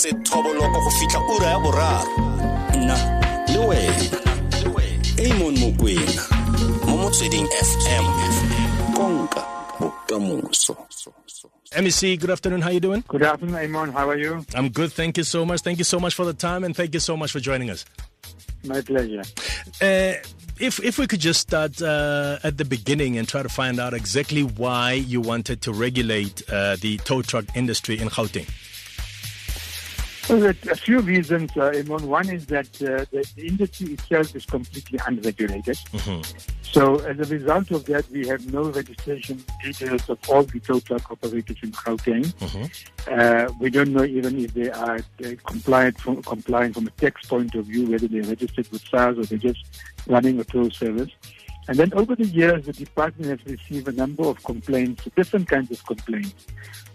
sethoboloko 0.00 0.78
go 0.84 0.90
fitlha 0.90 1.20
ura 1.36 1.46
ya 1.46 1.58
boraro 1.58 2.12
nna 2.78 2.96
le 3.52 3.58
wena 3.68 4.18
amon 5.24 5.58
mokwena 5.58 6.22
mo 6.86 6.96
motsweding 6.96 7.48
fm 7.68 8.06
konka 8.96 9.42
bokamoso 9.80 10.76
MEC, 11.82 12.18
good 12.18 12.30
afternoon. 12.30 12.62
How 12.62 12.70
you 12.70 12.80
doing? 12.80 13.04
Good 13.06 13.22
afternoon, 13.22 13.54
Amon. 13.54 13.92
How 13.92 14.10
are 14.10 14.18
you? 14.18 14.44
I'm 14.56 14.70
good. 14.70 14.92
Thank 14.92 15.16
you 15.16 15.22
so 15.22 15.46
much. 15.46 15.60
Thank 15.60 15.78
you 15.78 15.84
so 15.84 16.00
much 16.00 16.16
for 16.16 16.24
the 16.24 16.32
time 16.32 16.64
and 16.64 16.74
thank 16.74 16.94
you 16.94 16.98
so 16.98 17.16
much 17.16 17.30
for 17.30 17.38
joining 17.38 17.70
us. 17.70 17.84
My 18.64 18.80
pleasure. 18.80 19.22
Uh, 19.80 20.14
if 20.58 20.82
if 20.82 20.98
we 20.98 21.06
could 21.06 21.20
just 21.20 21.40
start 21.40 21.80
uh, 21.80 22.38
at 22.42 22.58
the 22.58 22.64
beginning 22.64 23.18
and 23.18 23.28
try 23.28 23.44
to 23.44 23.48
find 23.48 23.78
out 23.78 23.94
exactly 23.94 24.42
why 24.42 24.94
you 24.94 25.20
wanted 25.20 25.62
to 25.62 25.72
regulate 25.72 26.42
uh, 26.50 26.74
the 26.80 26.96
tow 27.04 27.22
truck 27.22 27.44
industry 27.54 28.00
in 28.00 28.08
Gauteng. 28.08 28.48
Well, 30.30 30.38
there 30.38 30.50
are 30.50 30.70
a 30.72 30.76
few 30.76 31.00
reasons, 31.00 31.50
uh, 31.56 31.72
Imon. 31.74 32.02
One 32.04 32.28
is 32.30 32.46
that 32.46 32.68
uh, 32.80 33.04
the, 33.10 33.28
the 33.34 33.48
industry 33.48 33.94
itself 33.94 34.36
is 34.36 34.46
completely 34.46 35.00
unregulated. 35.04 35.76
So, 36.62 36.98
as 37.00 37.18
a 37.18 37.24
result 37.34 37.72
of 37.72 37.84
that, 37.86 38.08
we 38.12 38.28
have 38.28 38.52
no 38.52 38.70
registration 38.70 39.42
details 39.60 40.08
of 40.08 40.18
all 40.30 40.44
the 40.44 40.60
tow 40.60 40.78
truck 40.78 41.10
operators 41.10 41.56
in 41.64 41.72
Gauteng. 41.72 42.32
Uh, 43.10 43.52
we 43.58 43.70
don't 43.70 43.92
know 43.92 44.04
even 44.04 44.38
if 44.44 44.54
they 44.54 44.70
are 44.70 44.98
uh, 45.24 45.30
compliant 45.44 45.98
from, 46.00 46.22
compliant 46.22 46.74
from 46.74 46.86
a 46.86 46.90
tax 46.90 47.26
point 47.26 47.52
of 47.56 47.64
view, 47.66 47.90
whether 47.90 48.06
they're 48.06 48.22
registered 48.22 48.70
with 48.70 48.86
SARS 48.86 49.18
or 49.18 49.24
they're 49.24 49.36
just 49.38 49.64
running 50.06 50.38
a 50.38 50.44
tow 50.44 50.68
service. 50.68 51.10
And 51.68 51.78
then 51.78 51.92
over 51.94 52.16
the 52.16 52.26
years, 52.26 52.66
the 52.66 52.72
department 52.72 53.30
has 53.30 53.46
received 53.46 53.86
a 53.88 53.92
number 53.92 54.24
of 54.24 54.42
complaints, 54.44 55.04
different 55.14 55.48
kinds 55.48 55.70
of 55.70 55.84
complaints, 55.86 56.46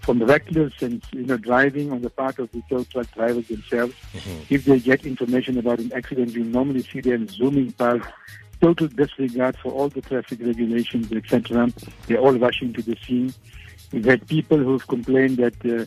from 0.01 0.19
the 0.19 0.25
reckless 0.25 0.73
and 0.81 1.03
you 1.11 1.25
know 1.25 1.37
driving 1.37 1.91
on 1.91 2.01
the 2.01 2.09
part 2.09 2.37
of 2.39 2.51
the 2.51 2.61
tow 2.69 2.83
truck 2.83 3.11
drivers 3.13 3.47
themselves. 3.47 3.95
If 4.49 4.65
they 4.65 4.79
get 4.79 5.05
information 5.05 5.57
about 5.57 5.79
an 5.79 5.91
accident, 5.93 6.33
you 6.33 6.43
normally 6.43 6.83
see 6.83 7.01
them 7.01 7.27
zooming 7.27 7.71
past, 7.73 8.07
total 8.61 8.87
disregard 8.87 9.57
for 9.57 9.71
all 9.71 9.89
the 9.89 10.01
traffic 10.01 10.39
regulations, 10.41 11.11
etc. 11.11 11.71
They're 12.07 12.19
all 12.19 12.33
rushing 12.33 12.73
to 12.73 12.81
the 12.81 12.97
scene. 13.05 13.33
We've 13.91 14.05
had 14.05 14.27
people 14.27 14.57
who've 14.57 14.85
complained 14.87 15.37
that 15.37 15.55
uh, 15.65 15.85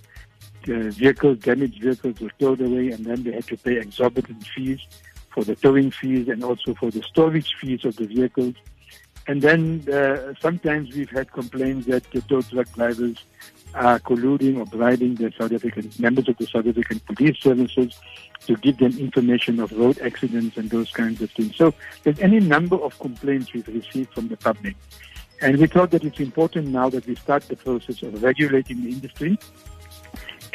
uh, 0.73 0.91
vehicles, 0.91 1.39
damaged 1.39 1.83
vehicles, 1.83 2.21
were 2.21 2.33
towed 2.39 2.61
away, 2.61 2.91
and 2.91 3.05
then 3.05 3.23
they 3.23 3.33
had 3.33 3.47
to 3.49 3.57
pay 3.57 3.79
exorbitant 3.79 4.45
fees 4.47 4.81
for 5.39 5.45
the 5.45 5.55
towing 5.55 5.93
fees 5.93 6.27
and 6.27 6.43
also 6.43 6.75
for 6.75 6.91
the 6.91 7.01
storage 7.03 7.55
fees 7.61 7.85
of 7.85 7.95
the 7.95 8.07
vehicles. 8.07 8.57
And 9.29 9.41
then 9.41 9.89
uh, 9.89 10.35
sometimes 10.41 10.93
we've 10.97 11.11
had 11.11 11.31
complaints 11.31 11.87
that 11.87 12.03
the 12.11 12.23
tow 12.23 12.43
truck 12.43 12.73
drivers 12.73 13.19
are 13.73 14.01
colluding 14.01 14.59
or 14.59 14.67
bribing 14.67 15.15
the 15.15 15.33
South 15.39 15.53
African 15.53 15.93
members 16.01 16.29
of 16.29 16.37
the 16.39 16.47
South 16.47 16.67
African 16.67 16.99
police 17.01 17.39
services 17.39 17.97
to 18.47 18.57
give 18.57 18.79
them 18.79 18.99
information 18.99 19.61
of 19.61 19.71
road 19.71 20.01
accidents 20.01 20.57
and 20.57 20.71
those 20.71 20.91
kinds 20.91 21.23
of 21.23 21.31
things. 21.31 21.55
So 21.55 21.73
there's 22.03 22.19
any 22.19 22.41
number 22.41 22.77
of 22.77 22.99
complaints 22.99 23.53
we've 23.53 23.69
received 23.69 24.13
from 24.15 24.27
the 24.27 24.37
public. 24.39 24.75
And 25.41 25.57
we 25.59 25.69
thought 25.69 25.93
that 25.93 26.03
it's 26.03 26.19
important 26.19 26.69
now 26.69 26.89
that 26.91 27.07
we 27.07 27.15
start 27.15 27.45
the 27.45 27.55
process 27.55 28.03
of 28.03 28.21
regulating 28.25 28.83
the 28.83 28.91
industry. 28.91 29.39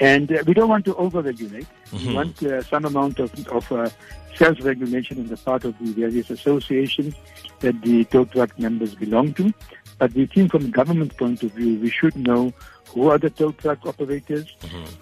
And 0.03 0.27
uh, 0.31 0.43
we 0.45 0.53
don't 0.53 0.67
want 0.67 0.83
to 0.85 0.95
over-regulate. 0.95 1.67
We 1.93 2.13
want 2.13 2.43
uh, 2.43 2.61
some 2.63 2.83
amount 2.91 3.19
of, 3.19 3.29
of 3.47 3.71
uh, 3.71 3.89
self-regulation 4.35 5.15
on 5.21 5.27
the 5.27 5.37
part 5.37 5.63
of 5.63 5.73
the 5.79 5.91
various 5.93 6.29
associations 6.29 7.13
that 7.59 7.81
the 7.81 8.03
tow 8.05 8.25
truck 8.25 8.51
members 8.59 8.95
belong 8.95 9.33
to. 9.35 9.53
But 9.99 10.13
we 10.13 10.25
think 10.25 10.51
from 10.51 10.65
a 10.65 10.73
government 10.79 11.15
point 11.15 11.41
of 11.43 11.51
view, 11.51 11.79
we 11.79 11.89
should 11.89 12.15
know 12.17 12.51
who 12.89 13.09
are 13.11 13.17
the 13.17 13.29
tow 13.29 13.51
truck 13.53 13.85
operators, 13.85 14.47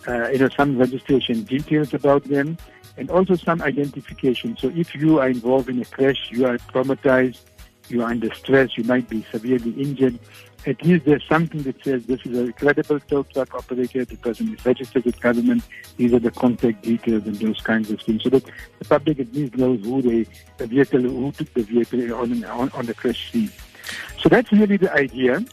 uh, 0.07 0.29
you 0.29 0.39
know, 0.39 0.49
some 0.49 0.77
registration 0.77 1.43
details 1.43 1.93
about 1.93 2.23
them, 2.25 2.57
and 2.97 3.09
also 3.09 3.35
some 3.35 3.61
identification. 3.61 4.55
So 4.57 4.71
if 4.75 4.93
you 4.93 5.19
are 5.19 5.29
involved 5.29 5.69
in 5.69 5.81
a 5.81 5.85
crash, 5.85 6.21
you 6.29 6.45
are 6.45 6.57
traumatized, 6.57 7.39
you 7.91 8.03
are 8.03 8.09
under 8.09 8.33
stress, 8.33 8.77
you 8.77 8.83
might 8.83 9.09
be 9.09 9.25
severely 9.31 9.71
injured, 9.71 10.17
at 10.67 10.83
least 10.83 11.05
there's 11.05 11.23
something 11.27 11.63
that 11.63 11.83
says 11.83 12.05
this 12.05 12.19
is 12.25 12.49
a 12.49 12.53
credible 12.53 12.99
tow 12.99 13.23
truck 13.23 13.53
operator, 13.55 14.05
the 14.05 14.15
person 14.17 14.53
is 14.53 14.65
registered 14.65 15.03
with 15.05 15.19
government, 15.19 15.63
these 15.97 16.13
are 16.13 16.19
the 16.19 16.31
contact 16.31 16.83
details 16.83 17.25
and 17.25 17.35
those 17.37 17.59
kinds 17.61 17.89
of 17.89 17.99
things, 18.01 18.23
so 18.23 18.29
that 18.29 18.45
the 18.79 18.85
public 18.85 19.19
at 19.19 19.33
least 19.33 19.55
knows 19.55 19.83
who 19.83 20.01
they, 20.01 20.25
the 20.57 20.67
vehicle, 20.67 21.01
who 21.01 21.31
took 21.31 21.51
the 21.53 21.63
vehicle 21.63 22.13
on, 22.13 22.43
on, 22.45 22.69
on 22.69 22.85
the 22.85 22.93
crash 22.93 23.31
scene. 23.31 23.51
So 24.19 24.29
that's 24.29 24.51
really 24.51 24.77
the 24.77 24.91
idea. 24.93 25.43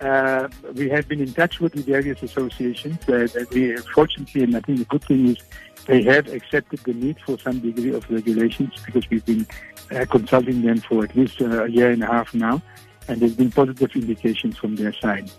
Uh, 0.00 0.48
we 0.74 0.88
have 0.88 1.08
been 1.08 1.20
in 1.20 1.32
touch 1.32 1.60
with 1.60 1.72
the 1.72 1.82
various 1.82 2.22
associations. 2.22 2.98
Uh, 3.08 3.26
we, 3.52 3.76
fortunately, 3.94 4.42
and 4.44 4.56
I 4.56 4.60
think 4.60 4.78
the 4.78 4.84
good 4.84 5.04
thing 5.04 5.28
is 5.28 5.38
they 5.86 6.02
have 6.04 6.28
accepted 6.28 6.80
the 6.80 6.94
need 6.94 7.16
for 7.26 7.38
some 7.38 7.58
degree 7.60 7.92
of 7.92 8.08
regulations 8.10 8.72
because 8.86 9.08
we've 9.10 9.26
been 9.26 9.46
uh, 9.90 10.04
consulting 10.10 10.62
them 10.62 10.78
for 10.80 11.04
at 11.04 11.14
least 11.16 11.40
uh, 11.42 11.64
a 11.64 11.68
year 11.68 11.90
and 11.90 12.02
a 12.02 12.06
half 12.06 12.32
now, 12.34 12.62
and 13.08 13.20
there's 13.20 13.34
been 13.34 13.50
positive 13.50 13.90
indications 13.94 14.56
from 14.56 14.76
their 14.76 14.92
side. 14.92 15.30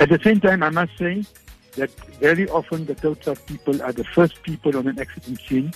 At 0.00 0.08
the 0.08 0.18
same 0.22 0.40
time, 0.40 0.62
I 0.62 0.70
must 0.70 0.96
say 0.98 1.24
that 1.76 1.90
very 2.18 2.48
often 2.48 2.84
the 2.84 2.94
truck 2.94 3.38
people 3.46 3.80
are 3.82 3.92
the 3.92 4.04
first 4.04 4.42
people 4.42 4.76
on 4.76 4.88
an 4.88 4.98
accident 4.98 5.40
scene. 5.48 5.72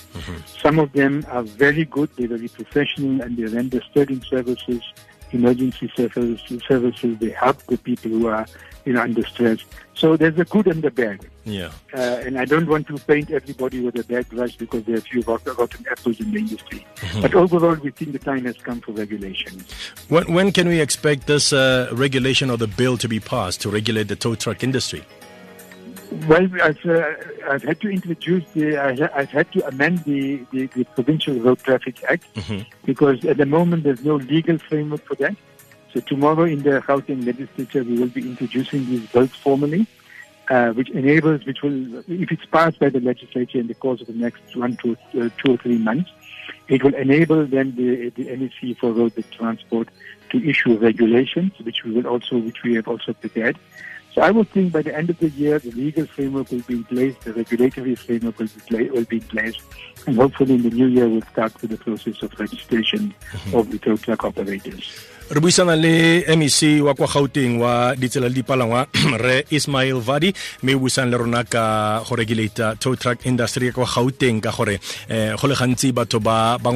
Some 0.60 0.78
of 0.78 0.92
them 0.92 1.24
are 1.30 1.42
very 1.42 1.84
good, 1.84 2.10
they're 2.16 2.28
very 2.28 2.48
professional, 2.48 3.22
and 3.22 3.36
they 3.36 3.44
render 3.44 3.80
sterling 3.90 4.22
services, 4.28 4.82
emergency 5.34 5.90
services, 5.96 6.62
services. 6.66 7.18
They 7.18 7.30
help 7.30 7.58
the 7.64 7.78
people 7.78 8.10
who 8.10 8.28
are 8.28 8.46
you 8.84 8.92
know, 8.92 9.02
under 9.02 9.24
stress. 9.24 9.60
So 9.94 10.16
there's 10.16 10.38
a 10.38 10.44
good 10.44 10.66
and 10.66 10.82
the 10.82 10.90
bad. 10.90 11.26
Yeah. 11.44 11.70
Uh, 11.94 11.98
and 11.98 12.38
I 12.38 12.44
don't 12.44 12.66
want 12.66 12.86
to 12.88 12.98
paint 12.98 13.30
everybody 13.30 13.80
with 13.80 13.98
a 13.98 14.04
bad 14.04 14.28
brush 14.28 14.56
because 14.56 14.84
there 14.84 14.96
are 14.96 14.98
a 14.98 15.02
few 15.02 15.22
rot- 15.22 15.46
rotten 15.58 15.86
apples 15.90 16.20
in 16.20 16.32
the 16.32 16.38
industry. 16.38 16.86
But 17.20 17.34
overall, 17.34 17.76
we 17.76 17.90
think 17.90 18.12
the 18.12 18.18
time 18.18 18.44
has 18.44 18.56
come 18.58 18.80
for 18.80 18.92
regulation. 18.92 19.64
When, 20.08 20.32
when 20.32 20.52
can 20.52 20.68
we 20.68 20.80
expect 20.80 21.26
this 21.26 21.52
uh, 21.52 21.88
regulation 21.92 22.50
or 22.50 22.56
the 22.56 22.66
bill 22.66 22.98
to 22.98 23.08
be 23.08 23.20
passed 23.20 23.60
to 23.62 23.70
regulate 23.70 24.08
the 24.08 24.16
tow 24.16 24.34
truck 24.34 24.62
industry? 24.62 25.04
Well, 26.28 26.48
I've, 26.62 26.86
uh, 26.86 27.12
I've 27.50 27.62
had 27.62 27.80
to 27.80 27.88
introduce 27.88 28.44
the, 28.52 28.76
I, 28.76 29.10
I've 29.14 29.30
had 29.30 29.50
to 29.52 29.66
amend 29.66 30.04
the, 30.04 30.44
the, 30.52 30.66
the 30.66 30.84
Provincial 30.84 31.34
Road 31.40 31.58
Traffic 31.58 32.02
Act 32.04 32.24
because 32.84 33.24
at 33.24 33.36
the 33.36 33.46
moment 33.46 33.84
there's 33.84 34.04
no 34.04 34.16
legal 34.16 34.58
framework 34.58 35.04
for 35.04 35.16
that. 35.16 35.36
So 35.92 36.00
tomorrow 36.00 36.44
in 36.44 36.62
the 36.62 36.80
Gauteng 36.80 37.26
legislature 37.26 37.84
we 37.84 37.98
will 37.98 38.08
be 38.08 38.22
introducing 38.22 38.86
these 38.86 39.06
bills 39.08 39.34
formally, 39.34 39.86
uh, 40.48 40.70
which 40.70 40.90
enables, 40.90 41.44
which 41.46 41.62
will, 41.62 41.98
if 42.08 42.32
it's 42.32 42.46
passed 42.46 42.78
by 42.78 42.88
the 42.88 43.00
legislature 43.00 43.58
in 43.58 43.66
the 43.66 43.74
course 43.74 44.00
of 44.00 44.06
the 44.06 44.12
next 44.14 44.56
one 44.56 44.76
to 44.78 44.96
uh, 45.20 45.28
two 45.38 45.54
or 45.54 45.56
three 45.58 45.78
months, 45.78 46.10
it 46.68 46.82
will 46.82 46.94
enable 46.94 47.44
then 47.46 47.74
the, 47.76 48.10
the 48.10 48.24
MEC 48.26 48.78
for 48.78 48.92
road 48.92 49.12
transport 49.30 49.88
to 50.30 50.48
issue 50.48 50.78
regulations, 50.78 51.52
which 51.62 51.84
we 51.84 51.92
will 51.92 52.06
also, 52.06 52.38
which 52.38 52.62
we 52.62 52.74
have 52.74 52.88
also 52.88 53.12
prepared. 53.12 53.58
So 54.14 54.22
I 54.22 54.30
would 54.30 54.48
think 54.50 54.72
by 54.72 54.82
the 54.82 54.96
end 54.96 55.10
of 55.10 55.18
the 55.18 55.28
year, 55.30 55.58
the 55.58 55.72
legal 55.72 56.06
framework 56.06 56.48
will 56.52 56.60
be 56.60 56.74
in 56.74 56.84
place, 56.84 57.16
the 57.24 57.32
regulatory 57.32 57.96
framework 57.96 58.38
will 58.38 58.46
be, 58.46 58.60
pla- 58.68 58.94
will 58.94 59.04
be 59.04 59.16
in 59.16 59.22
place, 59.24 59.56
and 60.06 60.14
hopefully 60.16 60.54
in 60.54 60.62
the 60.62 60.70
new 60.70 60.86
year 60.86 61.08
we'll 61.08 61.22
start 61.22 61.60
with 61.60 61.72
the 61.72 61.78
process 61.78 62.22
of 62.22 62.38
registration 62.38 63.12
mm-hmm. 63.32 63.56
of 63.56 63.72
the 63.72 63.78
tow 63.78 63.96
truck 63.96 64.22
operators. 64.22 65.08
Re 65.30 65.40
buisana 65.40 65.74
le 65.74 66.24
mec 66.36 66.84
wa 66.84 66.94
kwa 66.94 67.06
gauteng 67.06 67.58
wa 67.58 67.96
ditsela 67.96 68.28
le 68.28 68.34
dipalangwa 68.34 68.86
re 69.24 69.44
ismail 69.50 69.98
vadi 70.00 70.34
me 70.62 70.74
o 70.74 70.78
buisang 70.78 71.08
le 71.10 71.16
rona 71.16 71.44
ka 71.44 72.04
go 72.04 72.14
regulata 72.14 72.76
tow 72.78 72.94
truck 72.94 73.24
industry 73.24 73.72
kwa 73.72 73.86
gauteng 73.86 74.40
ka 74.42 74.52
gore 74.52 74.78
eh, 75.08 75.34
go 75.40 75.48
le 75.48 75.54
gantsi 75.54 75.92
batho 75.92 76.20
ba 76.20 76.58
ba 76.58 76.70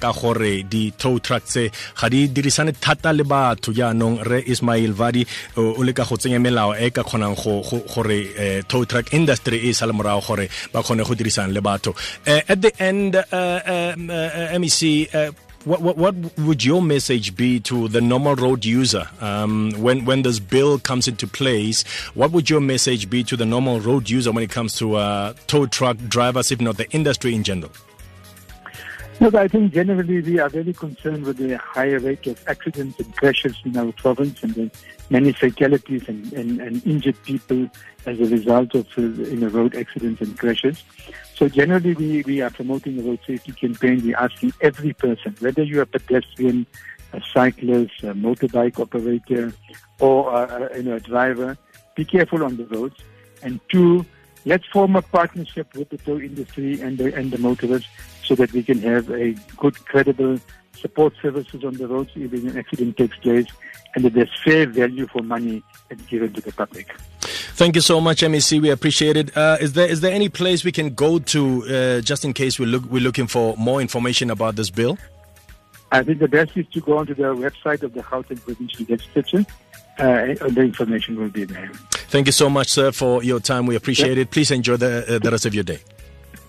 ka 0.00 0.12
gore 0.12 0.64
di 0.68 0.90
tow 0.98 1.18
truck 1.20 1.44
tse 1.44 1.70
ga 1.94 2.08
di 2.08 2.28
dirisane 2.28 2.72
thata 2.72 3.12
le 3.12 3.22
batho. 3.22 3.72
Jaanong 3.72 4.26
re 4.26 4.42
ismail 4.46 4.92
vadi 4.92 5.24
o 5.56 5.80
le 5.82 5.92
ka 5.92 6.02
go 6.04 6.16
tsenya 6.16 6.40
melao 6.42 6.74
e 6.74 6.90
ka 6.90 7.02
khonang 7.04 7.36
go- 7.36 7.62
go- 7.62 7.86
gore 7.86 8.34
eh, 8.36 8.62
tow 8.66 8.84
truck 8.84 9.12
industry 9.12 9.68
e 9.68 9.72
sale 9.72 9.92
morago 9.92 10.26
gore 10.26 10.48
ba 10.72 10.82
khone 10.82 11.06
go 11.06 11.14
dirisana 11.14 11.52
le 11.52 11.60
batho. 11.60 11.94
Eh, 12.26 12.42
at 12.48 12.60
the 12.60 12.72
end 12.82 13.14
uh, 13.14 13.60
um, 13.94 14.10
uh, 14.10 14.58
mec 14.58 15.14
uh, 15.14 15.30
what, 15.64 15.80
what, 15.80 15.96
what 15.96 16.14
would 16.38 16.64
your 16.64 16.82
message 16.82 17.36
be 17.36 17.60
to 17.60 17.88
the 17.88 18.00
normal 18.00 18.34
road 18.34 18.64
user 18.64 19.08
um, 19.20 19.72
when, 19.78 20.04
when 20.04 20.22
this 20.22 20.38
bill 20.38 20.78
comes 20.78 21.06
into 21.06 21.26
place? 21.26 21.82
What 22.14 22.32
would 22.32 22.50
your 22.50 22.60
message 22.60 23.08
be 23.08 23.22
to 23.24 23.36
the 23.36 23.46
normal 23.46 23.80
road 23.80 24.10
user 24.10 24.32
when 24.32 24.42
it 24.42 24.50
comes 24.50 24.76
to 24.78 24.96
uh, 24.96 25.34
tow 25.46 25.66
truck 25.66 25.96
drivers, 26.08 26.50
if 26.50 26.60
not 26.60 26.76
the 26.76 26.90
industry 26.90 27.34
in 27.34 27.44
general? 27.44 27.72
Look, 29.22 29.36
I 29.36 29.46
think 29.46 29.72
generally 29.72 30.20
we 30.20 30.40
are 30.40 30.48
very 30.48 30.72
concerned 30.72 31.26
with 31.26 31.36
the 31.36 31.56
higher 31.56 32.00
rate 32.00 32.26
of 32.26 32.42
accidents 32.48 32.98
and 32.98 33.14
crashes 33.14 33.54
in 33.64 33.76
our 33.76 33.92
province 33.92 34.42
and 34.42 34.52
the 34.52 34.68
many 35.10 35.30
fatalities 35.30 36.08
and, 36.08 36.32
and, 36.32 36.60
and 36.60 36.84
injured 36.84 37.22
people 37.22 37.70
as 38.04 38.18
a 38.18 38.24
result 38.24 38.74
of 38.74 38.84
uh, 38.98 39.02
you 39.02 39.48
road 39.48 39.76
accidents 39.76 40.20
and 40.22 40.36
crashes. 40.36 40.82
So 41.36 41.48
generally 41.48 41.94
we, 41.94 42.22
we 42.22 42.40
are 42.42 42.50
promoting 42.50 42.98
a 42.98 43.02
road 43.04 43.20
safety 43.24 43.52
campaign. 43.52 44.02
We're 44.02 44.16
asking 44.16 44.54
every 44.60 44.92
person, 44.92 45.36
whether 45.38 45.62
you're 45.62 45.82
a 45.82 45.86
pedestrian, 45.86 46.66
a 47.12 47.22
cyclist, 47.32 48.02
a 48.02 48.14
motorbike 48.14 48.80
operator, 48.80 49.52
or 50.00 50.34
uh, 50.34 50.68
you 50.74 50.82
know, 50.82 50.96
a 50.96 51.00
driver, 51.00 51.56
be 51.94 52.04
careful 52.04 52.42
on 52.42 52.56
the 52.56 52.66
roads. 52.66 52.96
And 53.40 53.60
two, 53.68 54.04
let's 54.46 54.66
form 54.66 54.96
a 54.96 55.02
partnership 55.02 55.72
with 55.76 55.90
the 55.90 55.98
tow 55.98 56.18
industry 56.18 56.80
and 56.80 56.98
the, 56.98 57.14
and 57.14 57.30
the 57.30 57.38
motorists 57.38 57.88
so 58.32 58.36
that 58.36 58.52
we 58.54 58.62
can 58.62 58.78
have 58.80 59.10
a 59.10 59.34
good, 59.58 59.74
credible 59.84 60.38
support 60.74 61.12
services 61.20 61.62
on 61.64 61.74
the 61.74 61.86
roads 61.86 62.10
if 62.14 62.32
an 62.32 62.56
accident 62.56 62.96
takes 62.96 63.14
place 63.18 63.46
and 63.94 64.04
that 64.04 64.14
there's 64.14 64.30
fair 64.42 64.66
value 64.66 65.06
for 65.06 65.22
money 65.22 65.62
given 66.08 66.32
to 66.32 66.40
the 66.40 66.50
public. 66.52 66.90
Thank 67.20 67.74
you 67.74 67.82
so 67.82 68.00
much, 68.00 68.22
MEC. 68.22 68.62
We 68.62 68.70
appreciate 68.70 69.18
it. 69.18 69.36
Uh, 69.36 69.58
is 69.60 69.74
there 69.74 69.86
is 69.86 70.00
there 70.00 70.14
any 70.14 70.30
place 70.30 70.64
we 70.64 70.72
can 70.72 70.94
go 70.94 71.18
to 71.18 71.42
uh, 71.66 72.00
just 72.00 72.24
in 72.24 72.32
case 72.32 72.58
we 72.58 72.64
look 72.64 72.84
we're 72.86 73.02
looking 73.02 73.26
for 73.26 73.54
more 73.58 73.82
information 73.82 74.30
about 74.30 74.56
this 74.56 74.70
bill? 74.70 74.96
I 75.90 76.02
think 76.02 76.20
the 76.20 76.28
best 76.28 76.56
is 76.56 76.66
to 76.72 76.80
go 76.80 76.96
onto 76.96 77.14
the 77.14 77.34
website 77.34 77.82
of 77.82 77.92
the 77.92 78.02
Gauteng 78.02 78.42
Provincial 78.42 78.86
Legislature. 78.88 79.44
Uh, 79.98 80.48
the 80.48 80.62
information 80.62 81.16
will 81.16 81.28
be 81.28 81.44
there. 81.44 81.70
Thank 82.08 82.26
you 82.26 82.32
so 82.32 82.48
much, 82.48 82.68
sir, 82.70 82.92
for 82.92 83.22
your 83.22 83.40
time. 83.40 83.66
We 83.66 83.76
appreciate 83.76 84.16
yeah. 84.16 84.22
it. 84.22 84.30
Please 84.30 84.50
enjoy 84.50 84.78
the, 84.78 85.16
uh, 85.16 85.18
the 85.18 85.30
rest 85.30 85.44
of 85.44 85.54
your 85.54 85.64
day. 85.64 85.80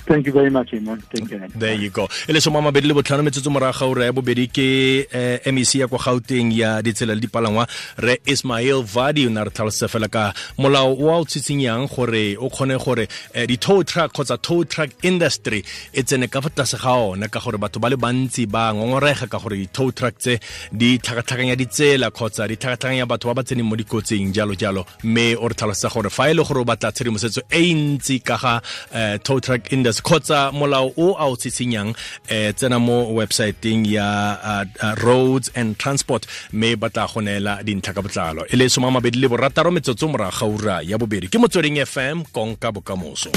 Thank 0.06 0.28
you 0.28 0.34
very 0.34 0.50
much, 0.50 0.74
Iman. 0.74 1.00
Thank 1.12 1.32
you. 1.32 1.40
There 1.56 1.74
you 1.74 1.90
go. 1.90 2.10
E 2.28 2.34
le 2.34 2.42
soma 2.42 2.62
mabedi 2.62 2.88
le 2.88 2.94
botlhano 2.94 3.24
metsetso 3.24 3.50
morago 3.50 3.80
ga 3.80 3.88
ura 3.88 4.06
ya 4.06 4.12
bobedi 4.12 4.48
ke 4.48 5.08
eh, 5.12 5.40
MEC 5.52 5.76
ya 5.76 5.88
kwa 5.88 6.00
Gauteng 6.00 6.52
ya 6.52 6.82
ditsela 6.82 7.16
le 7.16 7.22
dipalangwa 7.22 7.68
re 7.98 8.20
Ismail 8.26 8.84
Vadi 8.84 9.26
o 9.28 9.30
na 9.30 9.44
re 9.44 9.50
tlhalosetsa 9.50 9.88
fela 9.88 10.10
ka 10.10 10.34
molao 10.60 10.98
wa 10.98 11.18
o 11.20 11.24
tshitshinyang 11.24 11.88
gore 11.88 12.36
o 12.38 12.50
kgone 12.50 12.78
gore 12.84 13.08
eh, 13.34 13.48
di 13.48 13.58
tow 13.58 13.82
truck 13.84 14.12
kgotsa 14.12 14.38
tow 14.42 14.66
truck 14.66 14.92
industry 15.04 15.64
e 15.94 16.04
tsene 16.04 16.28
ka 16.28 16.42
fa 16.42 16.50
tlase 16.50 16.76
ga 16.84 16.94
ona 17.00 17.30
ka 17.32 17.40
gore 17.40 17.58
batho 17.58 17.80
ba 17.80 17.88
le 17.88 17.96
bantsi 17.96 18.44
ba 18.46 18.74
ngongorega 18.76 19.32
ka 19.32 19.40
gore 19.40 19.56
di 19.56 19.68
tow 19.72 19.92
truck 19.92 20.20
tse 20.20 20.40
di 20.72 21.00
tlhakatlhakanya 21.00 21.56
ditsela 21.56 22.12
kgotsa 22.12 22.48
di 22.52 22.60
tlhakatlhakanya 22.60 23.08
batho 23.08 23.32
ba 23.32 23.40
ba 23.40 23.44
tseneng 23.44 23.72
mo 23.72 23.80
dikotsing 23.80 24.36
jalo 24.36 24.52
jalo 24.52 24.84
mme 25.04 25.40
o 25.40 25.48
re 25.48 25.56
tlhalosetsa 25.56 25.96
gore 25.96 26.12
fa 26.12 26.28
e 26.28 26.34
le 26.36 26.44
gore 26.44 26.60
o 26.60 26.68
batla 26.68 26.92
tshedimosetso 26.92 27.48
e 27.48 27.64
ntsi 27.72 28.20
ka 28.20 28.36
ga 28.36 28.60
eh, 28.92 29.18
tow 29.24 29.40
truck 29.40 29.72
industry 29.72 29.93
service 29.94 30.02
kgotsa 30.02 30.52
molao 30.52 30.94
o 30.98 31.16
a 31.18 31.26
o 31.26 31.36
tshitshinyang 31.36 31.94
um 31.94 32.54
tsena 32.54 32.80
mo 32.80 33.14
websiteng 33.14 33.86
ya 33.86 34.38
uh, 34.42 34.66
uh, 34.84 34.96
roads 35.04 35.52
and 35.56 35.78
transport 35.78 36.28
mme 36.52 36.76
ba 36.76 36.90
tla 36.90 37.08
go 37.08 37.22
neela 37.22 37.64
dintlha 37.64 37.94
ka 37.94 38.02
botlalo. 38.02 38.46
E 38.50 38.56
le 38.56 38.70
somamabedi 38.70 39.20
le 39.20 39.28
borataro 39.28 39.72
metsotso 39.72 40.08
moraga 40.08 40.40
gaura 40.40 40.82
ya 40.82 40.98
bobedi. 40.98 41.30
Ke 41.30 41.38
motsweding 41.38 41.78
fm 41.86 42.26
konka 42.34 42.72
bokamoso 42.72 43.32